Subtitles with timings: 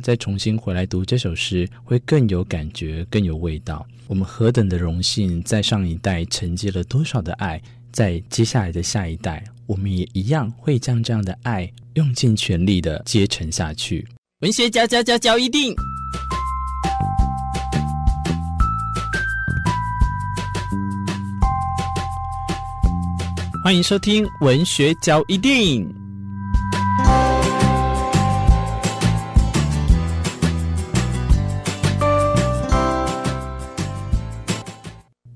[0.00, 3.86] 再重新回来读这首诗，会更有感觉，更有味道。
[4.06, 7.60] 我们何等的荣幸，在上一代承接了多少的爱，
[7.92, 14.06] 在接下来的下一代，我们也一样会将这样的爱用尽全力的接承下去。
[14.40, 15.74] 文学家家家教一定，
[23.62, 25.99] 欢迎收听文学交一定。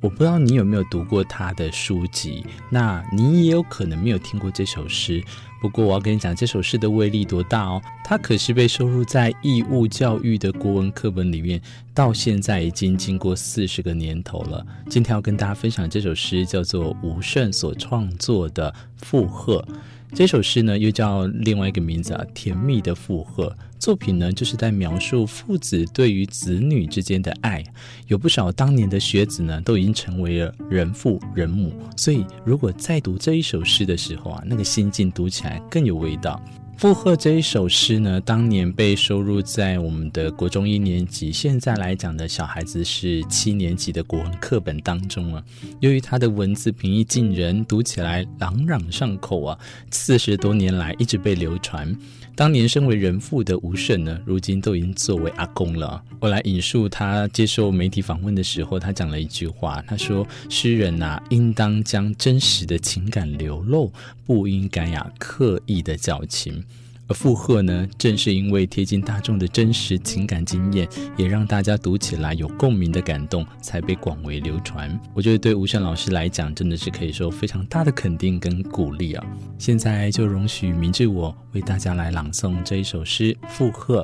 [0.04, 5.24] 我不知道你有没有读过他的书籍，那你也有可能没有听过这首诗。
[5.64, 7.80] 不过我要跟你讲，这首诗的威力多大哦！
[8.04, 11.58] 它可是被收录在义务教育的国文课本里面，
[11.94, 14.62] 到现在已经经过四十个年头了。
[14.90, 18.70] 今天要跟大家分享这首诗，叫做吴晟所创作的
[19.06, 19.66] 《负荷》。
[20.12, 23.48] 这首诗呢，又叫另外一个名字啊，《甜蜜的负荷》。
[23.80, 27.62] 作品呢，就是在描述父子对于子女之间的爱。
[28.06, 31.74] 有不少当年的学子呢，都已经成为了人父人母。
[31.96, 36.40] 所以，如果在读这一首诗的时候啊，那个心境读起来更有味道。
[36.76, 45.42] 负荷这一首诗呢，当年被收录在我们的国中一年级，现在来讲的小孩子是七年级的国文课本当中啊。
[45.80, 49.58] 由于他的文字平易近人，读起来朗朗上口啊，
[49.90, 51.96] 四十多年来一直被流传。
[52.36, 56.02] 当年身为人父的吴晟呢，如今都已经作为阿公了。
[56.18, 63.92] 我来引述他接受媒体访问的时候，他讲了一句话，他说：“诗人呐、啊，应当将真实的情感流露，
[64.26, 66.62] 不应该呀刻意的矫情。”
[67.06, 70.88] 而负荷呢，正是因为贴近大众的真实情感经验，
[71.18, 74.98] 也让大家读起来有共鸣的感动，才被广为流传。
[75.12, 79.26] 我觉得对吴晟老师来讲，真的是可以说非常大的肯定跟鼓励啊！
[79.58, 84.02] 现在就容许明智我为大家来朗诵这一首诗《负荷》。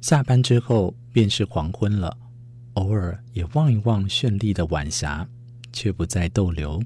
[0.00, 2.16] 下班之后便是黄昏了，
[2.74, 5.26] 偶尔也望一望绚丽的晚霞，
[5.72, 6.80] 却不再逗留，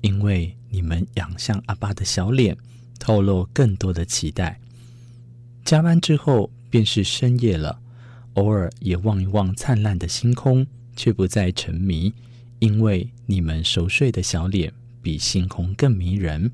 [0.00, 2.56] 因为你们仰向阿爸的小脸。
[2.98, 4.60] 透露更多的期待。
[5.64, 7.78] 加班之后便是深夜了，
[8.34, 10.66] 偶尔也望一望灿烂的星空，
[10.96, 12.12] 却不再沉迷，
[12.58, 14.72] 因为你们熟睡的小脸
[15.02, 16.50] 比星空更迷人。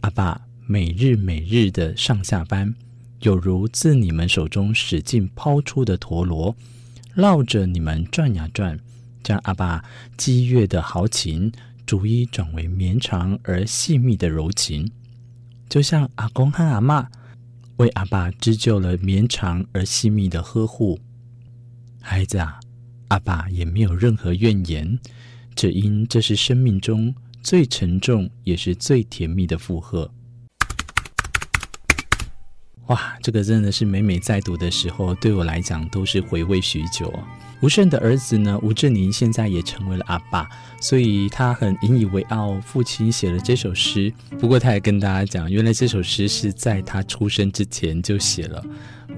[0.00, 2.74] 阿爸每日每日的上下班，
[3.20, 6.56] 有如自你们手中使劲抛出的陀螺，
[7.14, 8.80] 绕着你们转呀转，
[9.22, 9.84] 将阿爸
[10.16, 11.52] 激越的豪情，
[11.84, 14.90] 逐一转为绵长而细密的柔情。
[15.70, 17.06] 就像阿公和阿嬷
[17.76, 20.98] 为阿爸织就了绵长而细密的呵护，
[22.02, 22.58] 孩子啊，
[23.06, 24.98] 阿爸也没有任何怨言，
[25.54, 30.10] 只因这是生命中最沉重也是最甜蜜的负荷。
[32.90, 37.12] 哇，这个真的是每每在读的时候，对我来讲都是回味许久。
[37.62, 40.48] 吴胜的儿子呢，吴志宁现在也成为了阿爸，
[40.80, 44.12] 所以他很引以为傲，父亲写了这首诗。
[44.40, 48.60] 不过他也跟大家讲，原来这首诗是在他出生之前就写了。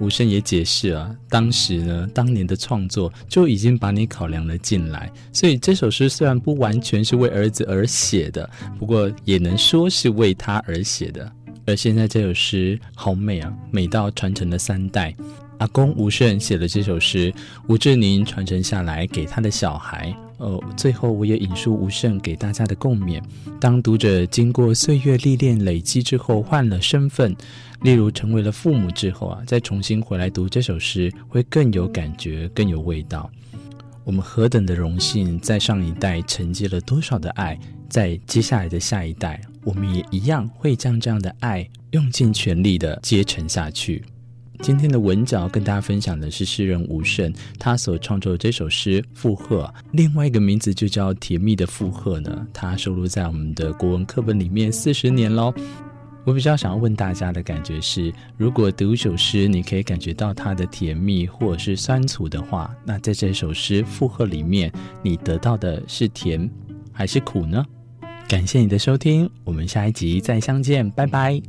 [0.00, 11.32] 吴胜也解释啊，当时呢，当年的创作就已经把你考量了进来，所以这首诗虽然不完全是为儿子而写的，不过也能说是为他而写的。
[11.66, 15.14] 而现在这首诗好美啊，美到传承了三代。
[15.58, 17.32] 阿公吴胜写了这首诗，
[17.68, 20.12] 吴志宁传承下来给他的小孩。
[20.38, 23.22] 哦，最后我也引述吴胜给大家的共勉：
[23.60, 27.36] 当读者经过岁月历练累积之后，换了身份，
[27.82, 33.30] 例如成为了父母之后啊，再重新回来读这首诗，会更有感觉，更有味道。
[34.02, 37.56] 我们何等的荣幸，在上一代承接了多少的爱，
[37.92, 44.02] 在接下来的下一代，我们也一样会将这样的爱用尽全力的接承下去。
[44.60, 52.46] 今天的文角跟大家分享的是诗人吴晟他所创作的这首诗《负荷》，另外一个名字就叫《甜蜜的负荷》呢。
[52.54, 55.52] 它收录在我们的国文课本里面四十年喽。
[56.24, 64.72] 我比较想要问大家的感觉是：如果读一首诗，你可以感觉到它的甜蜜或者是酸楚的话，那在这首诗《负荷》里面，
[65.02, 66.50] 你得到的是甜
[66.90, 67.62] 还是苦呢？
[68.28, 71.40] 感谢你的收听，我们下一集再相见，拜拜。